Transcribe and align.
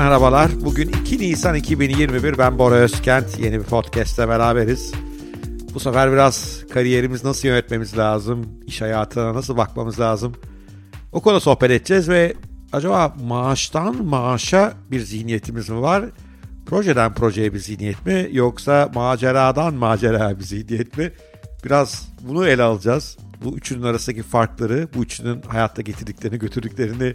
Merhabalar. 0.00 0.50
Bugün 0.60 0.88
2 0.88 1.18
Nisan 1.18 1.54
2021. 1.54 2.38
Ben 2.38 2.58
Bora 2.58 2.74
Özkent. 2.74 3.38
Yeni 3.38 3.58
bir 3.58 3.64
podcast'te 3.64 4.28
beraberiz. 4.28 4.92
Bu 5.74 5.80
sefer 5.80 6.12
biraz 6.12 6.64
kariyerimiz 6.72 7.24
nasıl 7.24 7.48
yönetmemiz 7.48 7.98
lazım, 7.98 8.46
iş 8.66 8.80
hayatına 8.80 9.34
nasıl 9.34 9.56
bakmamız 9.56 10.00
lazım. 10.00 10.34
O 11.12 11.20
konuda 11.20 11.40
sohbet 11.40 11.70
edeceğiz 11.70 12.08
ve 12.08 12.34
acaba 12.72 13.14
maaştan 13.22 14.04
maaşa 14.04 14.72
bir 14.90 15.00
zihniyetimiz 15.00 15.68
mi 15.68 15.80
var? 15.80 16.04
Projeden 16.66 17.14
projeye 17.14 17.54
bir 17.54 17.58
zihniyet 17.58 18.06
mi 18.06 18.28
yoksa 18.32 18.90
maceradan 18.94 19.74
maceraya 19.74 20.38
bir 20.38 20.44
zihniyet 20.44 20.98
mi? 20.98 21.12
Biraz 21.64 22.08
bunu 22.22 22.46
ele 22.46 22.62
alacağız. 22.62 23.18
Bu 23.44 23.56
üçünün 23.56 23.82
arasındaki 23.82 24.22
farkları, 24.22 24.88
bu 24.94 25.02
üçünün 25.02 25.42
hayatta 25.42 25.82
getirdiklerini, 25.82 26.38
götürdüklerini 26.38 27.14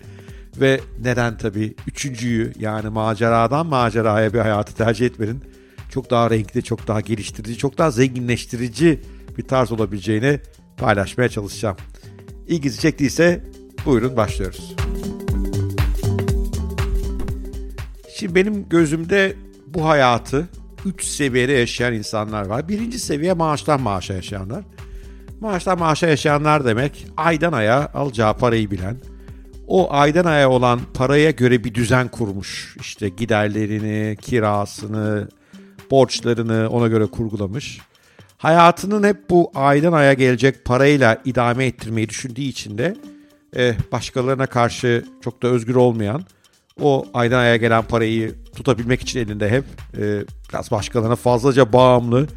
ve 0.61 0.79
neden 1.01 1.37
tabii 1.37 1.75
üçüncüyü 1.87 2.53
yani 2.59 2.89
maceradan 2.89 3.65
maceraya 3.65 4.33
bir 4.33 4.39
hayatı 4.39 4.75
tercih 4.75 5.05
etmenin 5.05 5.43
çok 5.89 6.09
daha 6.09 6.29
renkli, 6.29 6.63
çok 6.63 6.87
daha 6.87 7.01
geliştirici, 7.01 7.57
çok 7.57 7.77
daha 7.77 7.91
zenginleştirici 7.91 9.01
bir 9.37 9.43
tarz 9.43 9.71
olabileceğini 9.71 10.39
paylaşmaya 10.77 11.29
çalışacağım. 11.29 11.77
İlginizi 12.47 12.81
çektiyse 12.81 13.43
buyurun 13.85 14.17
başlıyoruz. 14.17 14.75
Şimdi 18.17 18.35
benim 18.35 18.69
gözümde 18.69 19.35
bu 19.67 19.85
hayatı 19.85 20.47
3 20.85 21.03
seviyede 21.03 21.51
yaşayan 21.51 21.93
insanlar 21.93 22.45
var. 22.45 22.69
Birinci 22.69 22.99
seviye 22.99 23.33
maaştan 23.33 23.81
maaşa 23.81 24.13
yaşayanlar. 24.13 24.63
Maaştan 25.41 25.79
maaşa 25.79 26.07
yaşayanlar 26.07 26.65
demek 26.65 27.07
aydan 27.17 27.53
aya 27.53 27.91
alacağı 27.93 28.37
parayı 28.37 28.71
bilen, 28.71 28.97
o 29.67 29.93
aydan 29.93 30.25
aya 30.25 30.49
olan 30.49 30.79
paraya 30.93 31.31
göre 31.31 31.63
bir 31.63 31.73
düzen 31.73 32.07
kurmuş. 32.07 32.75
İşte 32.79 33.09
giderlerini, 33.09 34.17
kirasını, 34.21 35.27
borçlarını 35.91 36.69
ona 36.69 36.87
göre 36.87 37.05
kurgulamış. 37.05 37.79
Hayatının 38.37 39.03
hep 39.03 39.29
bu 39.29 39.51
aydan 39.55 39.93
aya 39.93 40.13
gelecek 40.13 40.65
parayla 40.65 41.21
idame 41.25 41.65
ettirmeyi 41.65 42.09
düşündüğü 42.09 42.41
için 42.41 42.77
de 42.77 42.95
eh, 43.55 43.75
başkalarına 43.91 44.45
karşı 44.45 45.05
çok 45.23 45.43
da 45.43 45.47
özgür 45.47 45.75
olmayan 45.75 46.25
o 46.81 47.05
aydan 47.13 47.39
aya 47.39 47.55
gelen 47.55 47.83
parayı 47.83 48.35
tutabilmek 48.55 49.01
için 49.01 49.19
elinde 49.19 49.49
hep 49.49 49.65
e, 49.97 50.23
biraz 50.49 50.71
başkalarına 50.71 51.15
fazlaca 51.15 51.73
bağımlı, 51.73 52.27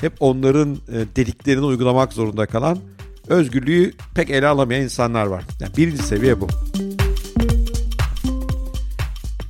hep 0.00 0.12
onların 0.20 0.74
e, 0.74 1.16
dediklerini 1.16 1.64
uygulamak 1.64 2.12
zorunda 2.12 2.46
kalan 2.46 2.78
özgürlüğü 3.28 3.92
pek 4.14 4.30
ele 4.30 4.46
alamayan 4.46 4.82
insanlar 4.82 5.26
var. 5.26 5.44
Yani 5.60 5.76
birinci 5.76 6.02
seviye 6.02 6.40
bu. 6.40 6.48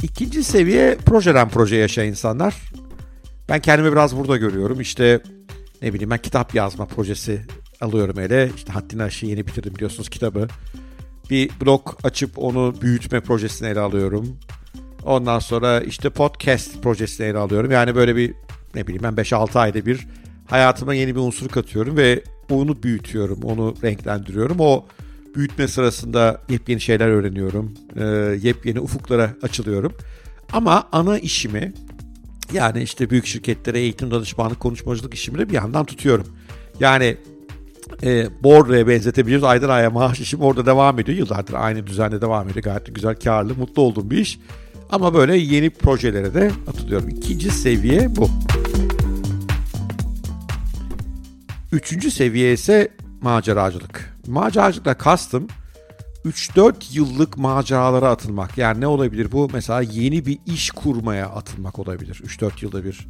İkinci 0.02 0.44
seviye 0.44 0.96
projeden 1.06 1.48
proje 1.48 1.76
yaşayan 1.76 2.06
insanlar. 2.06 2.54
Ben 3.48 3.60
kendimi 3.60 3.92
biraz 3.92 4.16
burada 4.16 4.36
görüyorum. 4.36 4.80
İşte 4.80 5.20
ne 5.82 5.92
bileyim 5.92 6.10
ben 6.10 6.18
kitap 6.18 6.54
yazma 6.54 6.86
projesi 6.86 7.46
alıyorum 7.80 8.18
ele. 8.18 8.50
İşte 8.56 8.72
Haddini 8.72 9.02
Aşı 9.02 9.26
yeni 9.26 9.46
bitirdim 9.46 9.74
biliyorsunuz 9.74 10.08
kitabı. 10.08 10.48
Bir 11.30 11.50
blog 11.60 11.98
açıp 12.04 12.38
onu 12.38 12.74
büyütme 12.80 13.20
projesini 13.20 13.68
ele 13.68 13.80
alıyorum. 13.80 14.38
Ondan 15.04 15.38
sonra 15.38 15.80
işte 15.80 16.10
podcast 16.10 16.82
projesini 16.82 17.26
ele 17.26 17.38
alıyorum. 17.38 17.70
Yani 17.70 17.94
böyle 17.94 18.16
bir 18.16 18.34
ne 18.74 18.86
bileyim 18.86 19.02
ben 19.02 19.14
5-6 19.14 19.58
ayda 19.58 19.86
bir 19.86 20.06
hayatıma 20.46 20.94
yeni 20.94 21.14
bir 21.14 21.20
unsur 21.20 21.48
katıyorum 21.48 21.96
ve 21.96 22.22
onu 22.50 22.82
büyütüyorum, 22.82 23.42
onu 23.42 23.74
renklendiriyorum. 23.82 24.56
O 24.60 24.84
büyütme 25.34 25.68
sırasında 25.68 26.40
yepyeni 26.48 26.80
şeyler 26.80 27.08
öğreniyorum, 27.08 27.74
e, 27.96 28.04
yepyeni 28.42 28.80
ufuklara 28.80 29.34
açılıyorum. 29.42 29.92
Ama 30.52 30.88
ana 30.92 31.18
işimi 31.18 31.72
yani 32.52 32.82
işte 32.82 33.10
büyük 33.10 33.26
şirketlere 33.26 33.78
eğitim 33.78 34.10
danışmanlık 34.10 34.60
konuşmacılık 34.60 35.14
işimi 35.14 35.38
de 35.38 35.48
bir 35.48 35.54
yandan 35.54 35.84
tutuyorum. 35.84 36.26
Yani 36.80 37.16
e, 38.02 38.26
Bordro'ya 38.42 38.88
benzetebiliyoruz. 38.88 39.44
Aydan 39.44 39.68
aya 39.68 39.90
maaş 39.90 40.20
işim 40.20 40.40
orada 40.40 40.66
devam 40.66 40.98
ediyor. 40.98 41.18
Yıllardır 41.18 41.54
aynı 41.54 41.86
düzende 41.86 42.20
devam 42.20 42.48
ediyor. 42.48 42.64
Gayet 42.64 42.94
güzel, 42.94 43.14
karlı, 43.14 43.54
mutlu 43.54 43.82
olduğum 43.82 44.10
bir 44.10 44.18
iş. 44.18 44.38
Ama 44.90 45.14
böyle 45.14 45.36
yeni 45.36 45.70
projelere 45.70 46.34
de 46.34 46.50
atılıyorum. 46.66 47.08
İkinci 47.08 47.50
seviye 47.50 48.16
bu. 48.16 48.30
Üçüncü 51.76 52.10
seviye 52.10 52.52
ise 52.52 52.88
maceracılık. 53.22 54.16
Maceracılıkla 54.26 54.94
kastım 54.94 55.48
3-4 56.24 56.74
yıllık 56.92 57.38
maceralara 57.38 58.08
atılmak. 58.08 58.58
Yani 58.58 58.80
ne 58.80 58.86
olabilir 58.86 59.32
bu? 59.32 59.48
Mesela 59.52 59.80
yeni 59.80 60.26
bir 60.26 60.38
iş 60.46 60.70
kurmaya 60.70 61.26
atılmak 61.26 61.78
olabilir 61.78 62.22
3-4 62.26 62.50
yılda 62.62 62.84
bir. 62.84 63.06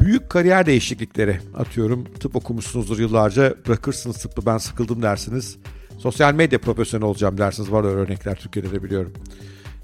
Büyük 0.00 0.30
kariyer 0.30 0.66
değişiklikleri 0.66 1.40
atıyorum. 1.56 2.04
Tıp 2.20 2.36
okumuşsunuzdur 2.36 2.98
yıllarca 2.98 3.54
bırakırsınız 3.66 4.16
tıbbı 4.16 4.46
ben 4.46 4.58
sıkıldım 4.58 5.02
dersiniz. 5.02 5.56
Sosyal 5.98 6.34
medya 6.34 6.60
profesyoneli 6.60 7.06
olacağım 7.06 7.38
dersiniz. 7.38 7.72
Var 7.72 7.84
öyle 7.84 7.96
örnekler 7.96 8.34
Türkiye'de 8.34 8.72
de 8.72 8.82
biliyorum. 8.82 9.12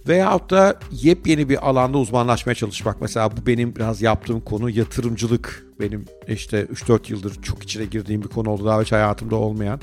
Veyahut 0.09 0.51
da 0.51 0.79
yepyeni 0.93 1.49
bir 1.49 1.69
alanda 1.69 1.99
uzmanlaşmaya 1.99 2.55
çalışmak. 2.55 3.01
Mesela 3.01 3.31
bu 3.37 3.47
benim 3.47 3.77
biraz 3.77 4.03
yaptığım 4.03 4.41
konu 4.41 4.71
yatırımcılık. 4.71 5.67
Benim 5.81 6.05
işte 6.29 6.65
3-4 6.65 7.13
yıldır 7.13 7.43
çok 7.43 7.63
içine 7.63 7.85
girdiğim 7.85 8.23
bir 8.23 8.29
konu 8.29 8.51
oldu. 8.51 8.65
Daha 8.65 8.83
hiç 8.83 8.93
hayatımda 8.93 9.37
olmayan. 9.37 9.81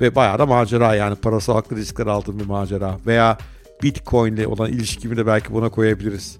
Ve 0.00 0.14
bayağı 0.14 0.38
da 0.38 0.46
macera 0.46 0.94
yani 0.94 1.16
parasal 1.16 1.54
haklı 1.54 1.76
riskler 1.76 2.06
aldığım 2.06 2.38
bir 2.38 2.46
macera. 2.46 2.98
Veya 3.06 3.38
Bitcoin 3.82 4.36
ile 4.36 4.46
olan 4.46 4.70
ilişkimi 4.70 5.16
de 5.16 5.26
belki 5.26 5.52
buna 5.52 5.68
koyabiliriz. 5.68 6.36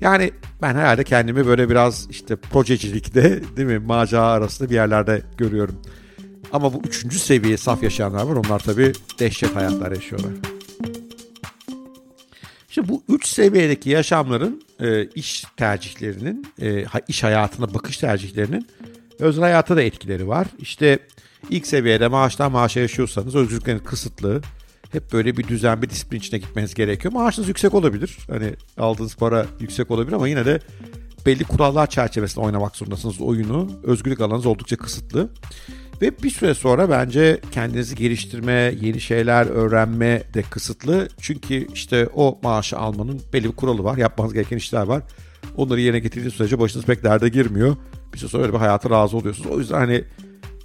Yani 0.00 0.30
ben 0.62 0.74
herhalde 0.74 1.04
kendimi 1.04 1.46
böyle 1.46 1.70
biraz 1.70 2.06
işte 2.10 2.36
projecilikte 2.36 3.22
değil 3.56 3.68
mi 3.68 3.78
macera 3.78 4.22
arasında 4.22 4.70
bir 4.70 4.74
yerlerde 4.74 5.22
görüyorum. 5.36 5.74
Ama 6.52 6.74
bu 6.74 6.82
üçüncü 6.84 7.18
seviye 7.18 7.56
saf 7.56 7.82
yaşayanlar 7.82 8.22
var. 8.26 8.36
Onlar 8.36 8.58
tabii 8.58 8.92
dehşet 9.18 9.56
hayatlar 9.56 9.92
yaşıyorlar. 9.92 10.59
Şimdi 12.70 12.88
bu 12.88 13.02
üç 13.08 13.26
seviyedeki 13.26 13.90
yaşamların 13.90 14.62
e, 14.80 15.04
iş 15.04 15.44
tercihlerinin, 15.56 16.46
e, 16.62 16.84
iş 17.08 17.22
hayatına 17.22 17.74
bakış 17.74 17.96
tercihlerinin 17.96 18.66
özel 19.18 19.42
hayata 19.42 19.76
da 19.76 19.82
etkileri 19.82 20.28
var. 20.28 20.46
İşte 20.58 20.98
ilk 21.50 21.66
seviyede 21.66 22.08
maaştan 22.08 22.52
maaşa 22.52 22.80
yaşıyorsanız 22.80 23.34
özgürlükleriniz 23.34 23.84
kısıtlı. 23.84 24.42
Hep 24.92 25.12
böyle 25.12 25.36
bir 25.36 25.48
düzen, 25.48 25.82
bir 25.82 25.90
disiplin 25.90 26.18
içine 26.18 26.38
gitmeniz 26.38 26.74
gerekiyor. 26.74 27.12
Maaşınız 27.12 27.48
yüksek 27.48 27.74
olabilir. 27.74 28.18
Hani 28.30 28.54
aldığınız 28.78 29.16
para 29.16 29.46
yüksek 29.60 29.90
olabilir 29.90 30.12
ama 30.12 30.28
yine 30.28 30.46
de 30.46 30.60
belli 31.26 31.44
kurallar 31.44 31.90
çerçevesinde 31.90 32.44
oynamak 32.44 32.76
zorundasınız 32.76 33.20
oyunu. 33.20 33.70
Özgürlük 33.82 34.20
alanınız 34.20 34.46
oldukça 34.46 34.76
kısıtlı. 34.76 35.30
Ve 36.02 36.22
bir 36.22 36.30
süre 36.30 36.54
sonra 36.54 36.90
bence 36.90 37.40
kendinizi 37.52 37.94
geliştirme, 37.94 38.74
yeni 38.80 39.00
şeyler 39.00 39.46
öğrenme 39.46 40.22
de 40.34 40.42
kısıtlı. 40.42 41.08
Çünkü 41.20 41.66
işte 41.72 42.08
o 42.14 42.38
maaşı 42.42 42.78
almanın 42.78 43.20
belli 43.32 43.44
bir 43.44 43.56
kuralı 43.56 43.84
var. 43.84 43.96
Yapmanız 43.96 44.32
gereken 44.32 44.56
işler 44.56 44.82
var. 44.82 45.02
Onları 45.56 45.80
yerine 45.80 45.98
getirdiğiniz 45.98 46.34
sürece 46.34 46.58
başınız 46.58 46.84
pek 46.84 47.04
derde 47.04 47.28
girmiyor. 47.28 47.76
Bir 48.12 48.18
süre 48.18 48.30
sonra 48.30 48.42
öyle 48.42 48.52
bir 48.52 48.58
hayata 48.58 48.90
razı 48.90 49.16
oluyorsunuz. 49.16 49.50
O 49.50 49.58
yüzden 49.58 49.78
hani 49.78 50.04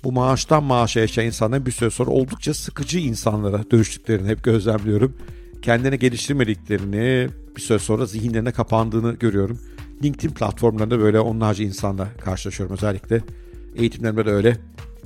bu 0.03 0.11
maaştan 0.11 0.63
maaşa 0.63 0.99
yaşayan 0.99 1.25
insanların 1.25 1.65
bir 1.65 1.71
süre 1.71 1.89
sonra 1.89 2.11
oldukça 2.11 2.53
sıkıcı 2.53 2.99
insanlara 2.99 3.71
dönüştüklerini 3.71 4.27
hep 4.27 4.43
gözlemliyorum. 4.43 5.17
Kendini 5.61 5.99
geliştirmediklerini 5.99 7.29
bir 7.55 7.61
süre 7.61 7.79
sonra 7.79 8.05
zihinlerine 8.05 8.51
kapandığını 8.51 9.13
görüyorum. 9.13 9.59
LinkedIn 10.03 10.33
platformlarında 10.33 10.99
böyle 10.99 11.19
onlarca 11.19 11.63
insanla 11.63 12.07
karşılaşıyorum 12.23 12.75
özellikle. 12.75 13.21
Eğitimlerimde 13.75 14.25
de 14.25 14.31
öyle 14.31 14.57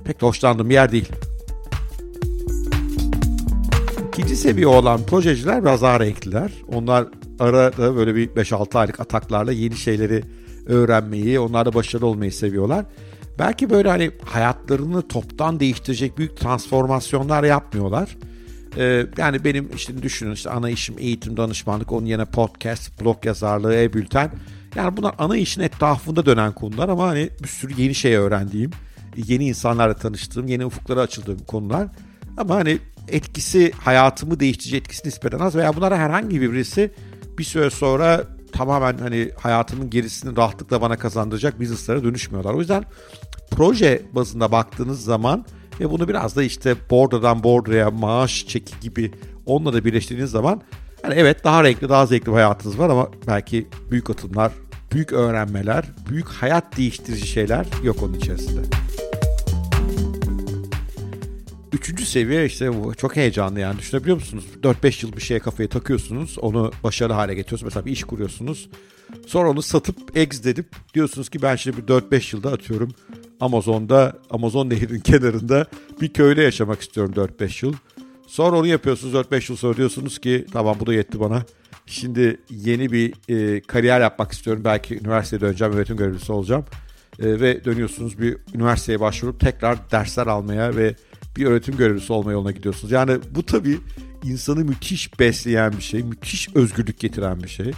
pek 0.06 0.22
de 0.22 0.26
hoşlandığım 0.26 0.70
bir 0.70 0.74
yer 0.74 0.92
değil. 0.92 1.10
İkinci 4.08 4.36
seviye 4.36 4.68
olan 4.68 5.06
projeciler 5.06 5.62
biraz 5.62 5.82
daha 5.82 6.00
renkliler. 6.00 6.52
Onlar 6.74 7.08
arada 7.40 7.96
böyle 7.96 8.16
bir 8.16 8.30
5-6 8.30 8.78
aylık 8.78 9.00
ataklarla 9.00 9.52
yeni 9.52 9.76
şeyleri 9.76 10.24
öğrenmeyi, 10.66 11.40
onlar 11.40 11.66
da 11.66 11.74
başarılı 11.74 12.08
olmayı 12.08 12.32
seviyorlar. 12.32 12.86
Belki 13.40 13.70
böyle 13.70 13.90
hani 13.90 14.12
hayatlarını 14.26 15.08
toptan 15.08 15.60
değiştirecek 15.60 16.18
büyük 16.18 16.38
transformasyonlar 16.38 17.44
yapmıyorlar. 17.44 18.18
Ee, 18.78 19.06
yani 19.18 19.44
benim 19.44 19.70
işte 19.76 20.04
düşünün 20.04 20.32
işte 20.32 20.50
ana 20.50 20.70
işim 20.70 20.96
eğitim 21.00 21.38
danışmanlık, 21.38 21.92
onun 21.92 22.06
yerine 22.06 22.26
podcast, 22.26 23.02
blog 23.02 23.26
yazarlığı, 23.26 23.76
e-bülten. 23.76 24.32
Yani 24.76 24.98
bunlar 24.98 25.16
ana 25.18 25.38
işin 25.38 25.62
etrafında 25.62 26.26
dönen 26.26 26.52
konular 26.52 26.90
ama 26.90 27.08
hani 27.08 27.30
bir 27.44 27.48
sürü 27.48 27.82
yeni 27.82 27.96
şey 27.96 28.16
öğrendiğim, 28.16 28.72
yeni 29.28 29.48
insanlarla 29.48 29.94
tanıştığım, 29.94 30.48
yeni 30.48 30.66
ufuklara 30.66 31.02
açıldığım 31.02 31.40
konular. 31.40 31.88
Ama 32.38 32.56
hani 32.56 32.80
etkisi 33.08 33.72
hayatımı 33.72 34.40
değiştirecek 34.40 34.82
etkisi 34.82 35.08
nispeten 35.08 35.40
az 35.40 35.56
veya 35.56 35.76
bunlara 35.76 35.98
herhangi 35.98 36.42
birisi 36.42 36.92
bir 37.38 37.44
süre 37.44 37.70
sonra 37.70 38.24
tamamen 38.52 38.98
hani 38.98 39.32
hayatımın 39.40 39.90
gerisini 39.90 40.38
rahatlıkla 40.38 40.82
bana 40.82 40.98
kazandıracak 40.98 41.60
business'lara 41.60 42.04
dönüşmüyorlar. 42.04 42.54
O 42.54 42.60
yüzden 42.60 42.84
proje 43.52 44.02
bazında 44.12 44.52
baktığınız 44.52 45.04
zaman 45.04 45.46
ve 45.80 45.90
bunu 45.90 46.08
biraz 46.08 46.36
da 46.36 46.44
işte 46.44 46.76
border'dan 46.90 47.44
border'a 47.44 47.92
maaş 47.92 48.46
çeki 48.48 48.80
gibi 48.82 49.12
onunla 49.46 49.74
da 49.74 49.86
birleştirdiğiniz 49.86 50.32
zaman 50.32 50.62
Yani 51.04 51.14
evet 51.14 51.44
daha 51.44 51.64
renkli, 51.64 51.90
daha 51.90 52.06
zevkli 52.06 52.28
bir 52.28 52.34
hayatınız 52.34 52.80
var 52.80 52.90
ama 52.90 53.10
belki 53.28 53.68
büyük 53.92 54.10
atımlar, 54.10 54.52
büyük 54.92 55.14
öğrenmeler, 55.14 55.86
büyük 56.10 56.28
hayat 56.28 56.78
değiştirici 56.78 57.28
şeyler 57.28 57.68
yok 57.84 58.04
onun 58.04 58.14
içerisinde. 58.14 58.62
Üçüncü 61.74 62.06
seviye 62.06 62.46
işte 62.46 62.84
bu 62.84 62.96
çok 62.96 63.16
heyecanlı 63.16 63.60
yani 63.60 63.80
düşünebiliyor 63.80 64.18
musunuz? 64.18 64.46
4-5 64.64 65.06
yıl 65.06 65.14
bir 65.14 65.22
şeye 65.22 65.40
kafayı 65.40 65.70
takıyorsunuz. 65.70 66.40
Onu 66.40 66.72
başarılı 66.84 67.14
hale 67.14 67.36
getiriyorsunuz. 67.36 67.72
Mesela 67.72 67.86
bir 67.86 67.92
iş 67.92 68.04
kuruyorsunuz. 68.04 68.70
Sonra 69.28 69.50
onu 69.50 69.62
satıp 69.62 70.18
exit 70.18 70.46
edip 70.46 70.66
diyorsunuz 70.94 71.30
ki 71.30 71.42
ben 71.42 71.56
şimdi 71.56 71.78
bir 71.78 71.84
4-5 71.84 72.36
yılda 72.36 72.52
atıyorum 72.52 72.92
Amazon'da, 73.40 74.20
Amazon 74.30 74.70
nehrinin 74.70 75.00
kenarında 75.04 75.66
bir 76.02 76.14
köyde 76.14 76.42
yaşamak 76.42 76.82
istiyorum 76.82 77.14
4-5 77.16 77.66
yıl. 77.66 77.74
Sonra 78.28 78.58
onu 78.58 78.68
yapıyorsunuz 78.68 79.14
4-5 79.14 79.52
yıl 79.52 79.58
sonra 79.58 79.78
diyorsunuz 79.78 80.20
ki 80.20 80.46
tamam 80.54 80.78
bu 80.80 80.86
da 80.86 80.94
yetti 80.94 81.20
bana. 81.20 81.44
Şimdi 81.86 82.40
yeni 82.50 82.92
bir 82.92 83.14
e, 83.30 83.62
kariyer 83.62 84.02
yapmak 84.02 84.32
istiyorum. 84.32 84.64
Belki 84.66 85.00
üniversiteye 85.00 85.42
döneceğim, 85.42 85.74
öğretim 85.74 85.98
görevlisi 85.98 86.32
olacağım. 86.32 86.66
E, 87.20 87.40
ve 87.40 87.66
dönüyorsunuz 87.66 88.20
bir 88.20 88.38
üniversiteye 88.54 89.00
başvurup 89.00 89.40
tekrar 89.40 89.92
dersler 89.92 90.28
almaya 90.28 90.76
ve 90.76 90.96
bir 91.38 91.46
öğretim 91.46 91.78
görevlisi 91.78 92.14
olma 92.14 92.32
yoluna 92.32 92.52
gidiyorsunuz. 92.52 92.92
Yani 92.92 93.18
bu 93.36 93.46
tabii 93.46 93.78
insanı 94.24 94.66
müthiş 94.66 95.20
besleyen 95.20 95.72
bir 95.72 95.82
şey, 95.82 96.04
müthiş 96.04 96.56
özgürlük 96.56 97.00
getiren 97.00 97.44
bir 97.44 97.48
şey. 97.48 97.72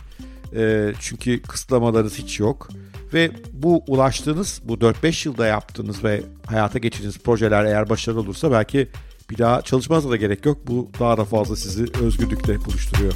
E, 0.55 0.93
çünkü 0.99 1.41
kısıtlamalarınız 1.41 2.17
hiç 2.17 2.39
yok. 2.39 2.69
Ve 3.13 3.31
bu 3.53 3.83
ulaştığınız, 3.87 4.61
bu 4.63 4.73
4-5 4.73 5.27
yılda 5.27 5.45
yaptığınız 5.45 6.03
ve 6.03 6.21
hayata 6.45 6.79
geçirdiğiniz 6.79 7.19
projeler 7.19 7.65
eğer 7.65 7.89
başarılı 7.89 8.19
olursa 8.19 8.51
belki 8.51 8.87
bir 9.29 9.37
daha 9.37 9.61
çalışmanıza 9.61 10.09
da 10.09 10.15
gerek 10.15 10.45
yok. 10.45 10.57
Bu 10.67 10.89
daha 10.99 11.17
da 11.17 11.25
fazla 11.25 11.55
sizi 11.55 11.85
özgürlükle 12.01 12.65
buluşturuyor. 12.65 13.13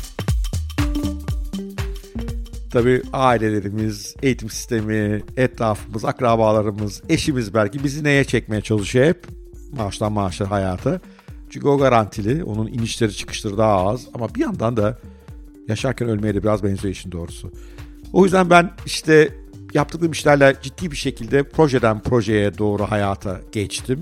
Tabii 2.72 3.02
ailelerimiz, 3.14 4.16
eğitim 4.22 4.50
sistemi, 4.50 5.24
etrafımız, 5.38 6.06
akrabalarımız, 6.06 7.02
eşimiz 7.10 7.54
belki 7.54 7.84
bizi 7.84 8.04
neye 8.04 8.24
çekmeye 8.24 8.62
çalışıyor 8.62 9.06
hep? 9.06 9.28
Maaştan 9.71 10.12
maaşa 10.12 10.51
hayata. 10.51 11.00
Çünkü 11.50 11.67
o 11.67 11.77
garantili, 11.77 12.44
onun 12.44 12.67
inişleri 12.67 13.13
çıkışları 13.13 13.57
daha 13.57 13.88
az 13.88 14.07
ama 14.13 14.35
bir 14.35 14.41
yandan 14.41 14.77
da 14.77 15.00
yaşarken 15.67 16.09
ölmeye 16.09 16.35
de 16.35 16.44
biraz 16.44 16.63
benziyor 16.63 16.91
işin 16.91 17.12
doğrusu. 17.12 17.51
O 18.13 18.23
yüzden 18.23 18.50
ben 18.50 18.71
işte 18.85 19.29
yaptığım 19.73 20.12
işlerle 20.12 20.56
ciddi 20.62 20.91
bir 20.91 20.95
şekilde 20.95 21.44
projeden 21.44 22.00
projeye 22.00 22.57
doğru 22.57 22.83
hayata 22.83 23.41
geçtim. 23.51 24.01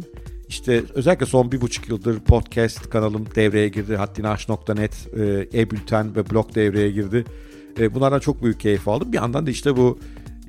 İşte 0.49 0.83
özellikle 0.93 1.25
son 1.25 1.51
bir 1.51 1.61
buçuk 1.61 1.89
yıldır 1.89 2.19
podcast 2.19 2.89
kanalım 2.89 3.25
devreye 3.35 3.67
girdi. 3.67 3.95
Haddinaş.net, 3.95 5.07
e, 5.17 5.47
e-bülten 5.61 6.15
ve 6.15 6.29
blog 6.29 6.55
devreye 6.55 6.91
girdi. 6.91 7.25
E, 7.79 7.95
bunlardan 7.95 8.19
çok 8.19 8.43
büyük 8.43 8.59
keyif 8.59 8.87
aldım. 8.87 9.11
Bir 9.11 9.17
yandan 9.17 9.45
da 9.45 9.51
işte 9.51 9.77
bu 9.77 9.99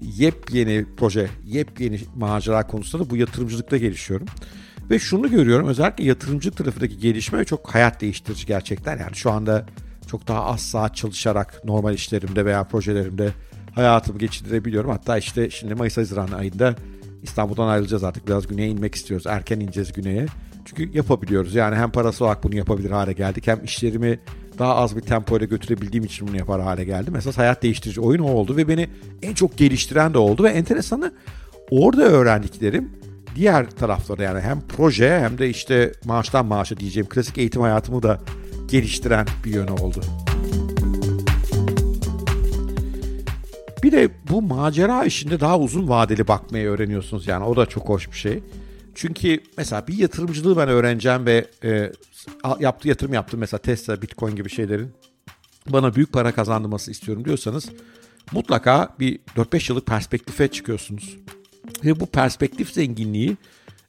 yepyeni 0.01 0.87
proje, 0.97 1.29
yepyeni 1.47 2.01
macera 2.17 2.67
konusunda 2.67 3.05
da 3.05 3.11
bu 3.11 3.17
yatırımcılıkta 3.17 3.77
gelişiyorum. 3.77 4.27
Ve 4.91 4.99
şunu 4.99 5.31
görüyorum 5.31 5.69
özellikle 5.69 6.05
yatırımcı 6.05 6.51
tarafındaki 6.51 6.99
gelişme 6.99 7.45
çok 7.45 7.75
hayat 7.75 8.01
değiştirici 8.01 8.47
gerçekten. 8.47 8.99
Yani 8.99 9.15
şu 9.15 9.31
anda 9.31 9.67
çok 10.07 10.29
daha 10.29 10.45
az 10.45 10.61
saat 10.61 10.97
çalışarak 10.97 11.65
normal 11.65 11.95
işlerimde 11.95 12.45
veya 12.45 12.65
projelerimde 12.65 13.31
hayatımı 13.75 14.19
geçirebiliyorum. 14.19 14.91
Hatta 14.91 15.19
işte 15.19 15.51
şimdi 15.51 15.75
Mayıs-Haziran 15.75 16.33
ayında 16.33 16.75
İstanbul'dan 17.23 17.69
ayrılacağız 17.69 18.05
artık. 18.05 18.27
Biraz 18.27 18.47
güneye 18.47 18.69
inmek 18.69 18.95
istiyoruz. 18.95 19.27
Erken 19.27 19.61
ineceğiz 19.61 19.93
güneye. 19.93 20.27
Çünkü 20.65 20.97
yapabiliyoruz. 20.97 21.55
Yani 21.55 21.77
hem 21.77 21.91
parası 21.91 22.25
olarak 22.25 22.45
bunu 22.45 22.57
yapabilir 22.57 22.91
hale 22.91 23.13
geldik. 23.13 23.47
Hem 23.47 23.65
işlerimi 23.65 24.21
daha 24.59 24.77
az 24.77 24.97
bir 24.97 25.01
tempo 25.01 25.37
ile 25.39 25.45
götürebildiğim 25.45 26.05
için 26.05 26.29
bunu 26.29 26.37
yapar 26.37 26.63
hale 26.63 26.85
geldim. 26.85 27.17
Esas 27.17 27.39
hayat 27.39 27.63
değiştirici 27.63 28.01
oyun 28.01 28.21
o 28.21 28.31
oldu 28.31 28.57
ve 28.57 28.69
beni 28.69 28.89
en 29.23 29.35
çok 29.35 29.57
geliştiren 29.57 30.15
de 30.15 30.19
oldu. 30.19 30.45
Ve 30.45 30.49
enteresanı 30.49 31.13
orada 31.71 32.03
öğrendiklerim 32.03 32.91
diğer 33.35 33.71
taraflarda 33.71 34.23
yani 34.23 34.41
hem 34.41 34.61
proje 34.61 35.19
hem 35.21 35.39
de 35.39 35.51
işte 35.51 35.93
maaştan 36.05 36.47
maaşa 36.47 36.77
diyeceğim 36.77 37.09
klasik 37.09 37.39
eğitim 37.39 37.63
hayatımı 37.63 38.03
da 38.03 38.21
geliştiren 38.69 39.27
bir 39.45 39.51
yönü 39.51 39.71
oldu. 39.71 40.01
Bir 43.83 43.93
de 43.93 44.11
bu 44.31 44.43
macera 44.43 45.05
işinde 45.05 45.41
daha 45.41 45.59
uzun 45.59 45.89
vadeli 45.89 46.29
bakmayı 46.29 46.69
öğreniyorsunuz 46.69 47.27
yani 47.27 47.45
o 47.45 47.57
da 47.57 47.67
çok 47.67 47.89
hoş 47.89 48.11
bir 48.11 48.17
şey. 48.17 48.43
Çünkü 48.95 49.41
mesela 49.59 49.87
bir 49.87 49.99
yatırımcılığı 49.99 50.57
ben 50.57 50.69
öğreneceğim 50.69 51.27
ve 51.27 51.47
e, 51.65 51.93
yaptığı 52.61 52.89
yatırım 52.89 53.15
yaptım 53.15 53.41
mesela 53.41 53.59
Tesla, 53.59 54.03
Bitcoin 54.03 54.37
gibi 54.37 54.51
şeylerin 54.51 54.93
bana 55.69 55.95
büyük 55.95 56.13
para 56.13 56.33
kazandırması 56.33 56.91
istiyorum 56.91 57.25
diyorsanız 57.25 57.69
mutlaka 58.33 58.89
bir 59.01 59.19
4-5 59.37 59.73
yıllık 59.73 59.87
perspektife 59.87 60.49
çıkıyorsunuz. 60.49 61.19
Ve 61.85 62.01
bu 62.01 62.07
perspektif 62.07 62.73
zenginliği 62.73 63.37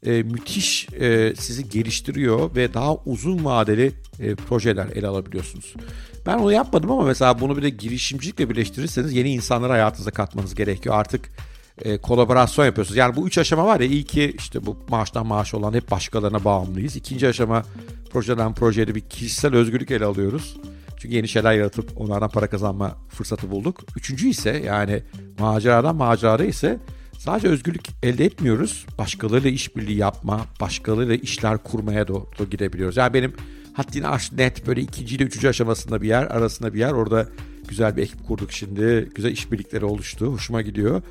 e, 0.06 0.24
müthiş 0.24 0.88
e, 1.00 1.34
sizi 1.38 1.70
geliştiriyor 1.70 2.56
ve 2.56 2.74
daha 2.74 2.96
uzun 2.96 3.46
vadeli 3.46 3.92
e, 4.20 4.36
projeler 4.36 4.88
ele 4.88 5.08
alabiliyorsunuz. 5.08 5.74
Ben 6.26 6.38
onu 6.38 6.52
yapmadım 6.52 6.92
ama 6.92 7.04
mesela 7.04 7.42
bunu 7.42 7.58
bir 7.58 7.62
de 7.62 7.70
girişimcilikle 7.70 8.50
birleştirirseniz 8.50 9.14
yeni 9.14 9.34
insanları 9.34 9.72
hayatınıza 9.72 10.12
katmanız 10.12 10.56
gerekiyor. 10.56 10.96
Artık 10.96 11.30
e, 11.82 11.98
kolaborasyon 11.98 12.66
yapıyorsunuz. 12.66 12.98
Yani 12.98 13.16
bu 13.16 13.28
üç 13.28 13.38
aşama 13.38 13.66
var 13.66 13.80
ya 13.80 13.88
iyi 13.88 14.04
ki 14.04 14.36
işte 14.38 14.66
bu 14.66 14.78
maaştan 14.90 15.28
maaş 15.28 15.54
olan 15.54 15.74
hep 15.74 15.92
başkalarına 15.92 16.44
bağımlıyız. 16.44 16.96
İkinci 16.96 17.28
aşama 17.28 17.64
projeden 18.12 18.54
projeye 18.54 18.96
bir 18.96 19.02
kişisel 19.02 19.56
özgürlük 19.56 19.92
ele 19.92 20.06
alıyoruz. 20.06 20.58
Çünkü 20.98 21.16
yeni 21.16 21.28
şeyler 21.28 21.54
yaratıp 21.54 22.02
onlardan 22.02 22.30
para 22.30 22.48
kazanma 22.48 22.98
fırsatı 23.10 23.52
bulduk. 23.52 23.82
Üçüncü 23.96 24.28
ise 24.30 24.62
yani 24.66 25.04
maceradan 25.40 25.96
macerada 25.96 26.46
ise 26.46 26.80
sadece 27.26 27.48
özgürlük 27.48 27.86
elde 28.04 28.26
etmiyoruz. 28.26 28.86
Başkalarıyla 28.98 29.50
işbirliği 29.50 29.98
yapma, 29.98 30.46
başkalarıyla 30.62 31.16
işler 31.16 31.58
kurmaya 31.58 32.08
doğru 32.08 32.50
gidebiliyoruz. 32.52 32.98
Yani 32.98 33.14
benim 33.14 33.34
Haddini 33.76 34.08
aş 34.08 34.32
net 34.32 34.68
böyle 34.68 34.82
ikinci 34.82 35.16
ile 35.16 35.24
üçüncü 35.24 35.48
aşamasında 35.48 36.02
bir 36.02 36.08
yer, 36.08 36.24
arasında 36.24 36.74
bir 36.74 36.80
yer. 36.80 36.92
Orada 36.92 37.28
güzel 37.68 37.98
bir 37.98 38.04
ekip 38.04 38.28
kurduk 38.28 38.52
şimdi. 38.52 39.10
Güzel 39.16 39.32
işbirlikleri 39.32 39.86
oluştu. 39.86 40.26
Hoşuma 40.26 40.62
gidiyor. 40.62 41.02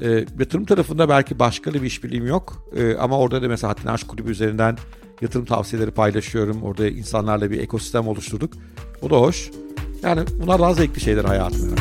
E, 0.00 0.10
yatırım 0.10 0.64
tarafında 0.64 1.08
belki 1.08 1.38
başka 1.38 1.74
bir 1.74 1.82
işbirliğim 1.82 2.26
yok. 2.26 2.68
E, 2.76 2.94
ama 2.94 3.18
orada 3.18 3.42
da 3.42 3.48
mesela 3.48 3.70
Haddini 3.70 3.90
Aşk 3.90 4.08
Kulübü 4.08 4.30
üzerinden 4.30 4.76
yatırım 5.20 5.44
tavsiyeleri 5.44 5.90
paylaşıyorum. 5.90 6.62
Orada 6.62 6.88
insanlarla 6.88 7.50
bir 7.50 7.60
ekosistem 7.60 8.08
oluşturduk. 8.08 8.52
O 9.02 9.10
da 9.10 9.16
hoş. 9.16 9.50
Yani 10.02 10.20
bunlar 10.42 10.60
daha 10.60 10.74
zevkli 10.74 11.00
şeyler 11.00 11.24
hayatımda. 11.24 11.73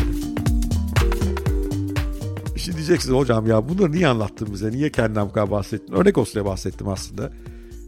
Şimdi 2.63 2.77
diyeceksiniz 2.77 3.15
hocam 3.15 3.47
ya 3.47 3.69
bunları 3.69 3.91
niye 3.91 4.07
anlattın 4.07 4.47
bize? 4.53 4.71
Niye 4.71 4.91
kendinden 4.91 5.25
bu 5.29 5.33
kadar 5.33 5.51
bahsettin? 5.51 5.93
Örnek 5.93 6.17
olsun 6.17 6.33
diye 6.33 6.45
bahsettim 6.45 6.87
aslında. 6.87 7.29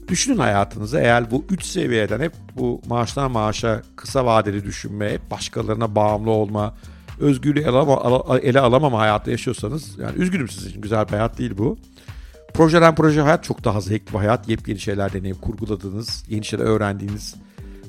Düşünün 0.07 0.37
hayatınızı 0.37 0.97
eğer 0.97 1.31
bu 1.31 1.45
üç 1.49 1.65
seviyeden 1.65 2.19
hep 2.19 2.33
bu 2.57 2.81
maaştan 2.87 3.31
maaşa 3.31 3.81
kısa 3.95 4.25
vadeli 4.25 4.63
düşünme, 4.63 5.13
hep 5.13 5.31
başkalarına 5.31 5.95
bağımlı 5.95 6.29
olma, 6.31 6.75
özgürlüğü 7.19 7.59
ele, 7.59 7.69
alama, 7.69 8.39
ele 8.39 8.59
alamama 8.59 8.99
hayatı 8.99 9.31
yaşıyorsanız 9.31 9.99
yani 9.99 10.17
üzgünüm 10.17 10.47
sizin 10.47 10.69
için 10.69 10.81
güzel 10.81 11.05
bir 11.07 11.11
hayat 11.11 11.37
değil 11.37 11.57
bu. 11.57 11.77
Projeden 12.53 12.95
proje 12.95 13.21
hayat 13.21 13.43
çok 13.43 13.63
daha 13.63 13.81
zevkli 13.81 14.13
bir 14.13 14.17
hayat. 14.17 14.49
Yepyeni 14.49 14.79
şeyler 14.79 15.13
deneyip 15.13 15.41
kurguladığınız, 15.41 16.23
yeni 16.29 16.45
şeyler 16.45 16.65
öğrendiğiniz, 16.65 17.35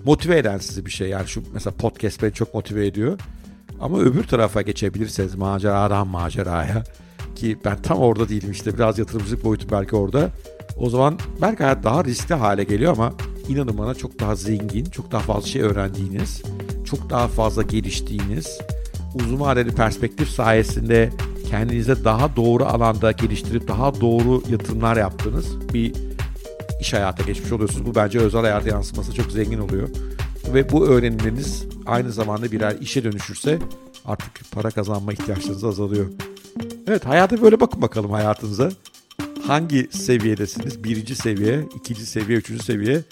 motive 0.05 0.39
eden 0.39 0.59
sizi 0.59 0.87
bir 0.87 0.91
şey. 0.91 1.09
Yani 1.09 1.29
şu 1.29 1.43
mesela 1.55 1.77
podcast 1.77 2.23
beni 2.23 2.33
çok 2.33 2.55
motive 2.55 2.87
ediyor. 2.87 3.19
Ama 3.81 3.99
öbür 4.01 4.25
tarafa 4.25 4.63
geçebilirseniz 4.63 5.35
maceradan 5.35 6.09
maceraya 6.09 6.85
ki 7.35 7.59
ben 7.65 7.83
tam 7.83 7.99
orada 7.99 8.29
değilim 8.29 8.51
işte 8.51 8.75
biraz 8.75 8.99
yatırımcılık 8.99 9.45
boyutu 9.45 9.71
belki 9.71 9.97
orada. 9.97 10.31
O 10.77 10.91
zaman 10.91 11.19
belki 11.43 11.63
hayat 11.63 11.85
daha 11.85 12.05
riskli 12.05 12.35
hale 12.35 12.65
geliyor 12.65 12.93
ama 12.93 13.13
inanın 13.49 13.79
bana 13.79 13.95
çok 13.95 14.21
daha 14.21 14.37
zengin, 14.37 14.85
çok 14.85 15.13
daha 15.13 15.21
fazla 15.21 15.49
şey 15.49 15.63
öğrendiğiniz, 15.63 16.43
çok 16.85 17.11
daha 17.11 17.29
fazla 17.29 17.63
geliştiğiniz, 17.63 18.59
uzun 19.15 19.41
vadeli 19.41 19.71
perspektif 19.71 20.29
sayesinde 20.29 21.11
kendinize 21.51 22.05
daha 22.05 22.37
doğru 22.37 22.65
alanda 22.65 23.13
geliştirip 23.13 23.69
daha 23.69 24.01
doğru 24.01 24.43
yatırımlar 24.51 24.97
yaptığınız 24.97 25.47
bir 25.75 25.93
iş 26.81 26.93
hayata 26.93 27.23
geçmiş 27.23 27.53
oluyorsunuz. 27.53 27.87
Bu 27.87 27.95
bence 27.95 28.19
özel 28.19 28.41
hayata 28.41 28.69
yansıması 28.69 29.15
çok 29.15 29.33
zengin 29.33 29.59
oluyor. 29.59 29.89
Ve 30.55 30.71
bu 30.71 30.87
öğrenimleriniz 30.87 31.65
aynı 31.87 32.13
zamanda 32.13 32.53
birer 32.53 32.77
işe 32.81 33.05
dönüşürse 33.05 33.59
artık 34.05 34.53
para 34.53 34.71
kazanma 34.71 35.13
ihtiyaçlarınız 35.13 35.65
azalıyor. 35.65 36.07
Evet 36.87 37.07
hayata 37.07 37.43
böyle 37.43 37.61
bakın 37.61 37.83
bakalım 37.83 38.11
hayatınıza 38.11 38.71
hangi 39.47 39.89
seviyedesiniz? 39.91 40.85
Birinci 40.85 41.15
seviye, 41.15 41.69
ikinci 41.77 42.07
seviye, 42.07 42.39
üçüncü 42.39 42.63
seviye. 42.65 43.03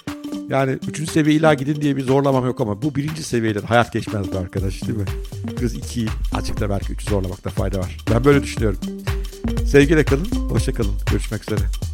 Yani 0.49 0.78
üçüncü 0.88 1.12
seviye 1.12 1.37
illa 1.37 1.54
gidin 1.54 1.81
diye 1.81 1.97
bir 1.97 2.02
zorlamam 2.02 2.47
yok 2.47 2.61
ama 2.61 2.83
bu 2.83 2.95
birinci 2.95 3.23
seviyede 3.23 3.61
hayat 3.61 3.93
geçmez 3.93 4.33
be 4.33 4.38
arkadaş 4.38 4.83
değil 4.83 4.99
mi? 4.99 5.04
Biraz 5.61 5.75
iki, 5.75 6.07
açıkta 6.35 6.71
belki 6.71 6.93
üçü 6.93 7.11
zorlamakta 7.11 7.50
fayda 7.50 7.78
var. 7.78 7.97
Ben 8.11 8.25
böyle 8.25 8.43
düşünüyorum. 8.43 8.78
Sevgiyle 9.66 10.04
kalın, 10.04 10.31
hoşça 10.50 10.73
kalın. 10.73 10.95
Görüşmek 11.11 11.43
üzere. 11.43 11.93